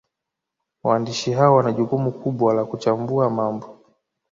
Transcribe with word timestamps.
Waandishi 0.83 1.31
hao 1.31 1.55
wana 1.55 1.71
jukumu 1.71 2.11
kubwa 2.11 2.53
la 2.53 2.65
kuchambua 2.65 3.29
mambo 3.29 3.77